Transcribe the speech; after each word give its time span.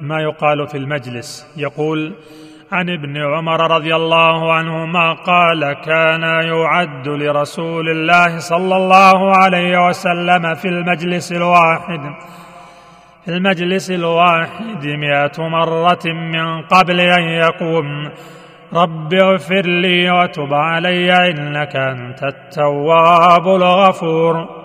ما 0.00 0.20
يقال 0.20 0.68
في 0.68 0.76
المجلس. 0.76 1.54
يقول 1.56 2.14
عن 2.72 2.90
ابن 2.90 3.16
عمر 3.16 3.70
رضي 3.70 3.96
الله 3.96 4.52
عنهما 4.52 5.12
قال 5.12 5.72
كان 5.72 6.22
يعد 6.22 7.08
لرسول 7.08 7.88
الله 7.88 8.38
صلى 8.38 8.76
الله 8.76 9.36
عليه 9.36 9.88
وسلم 9.88 10.54
في 10.54 10.68
المجلس 10.68 11.32
الواحد. 11.32 12.00
في 13.24 13.30
المجلس 13.30 13.90
الواحد 13.90 14.86
مئة 14.86 15.48
مرة 15.48 16.04
من 16.06 16.62
قبل 16.62 17.00
أن 17.00 17.22
يقوم. 17.22 18.10
رب 18.74 19.14
اغفر 19.14 19.62
لي 19.66 20.10
وتب 20.10 20.54
علي 20.54 21.30
إنك 21.30 21.76
أنت 21.76 22.22
التواب 22.22 23.46
الغفور. 23.46 24.59